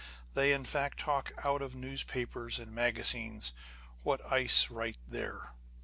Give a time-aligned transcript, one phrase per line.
[0.33, 3.53] They, in fact, talk out of newspapers and magazines,
[4.01, 5.51] what ice write there.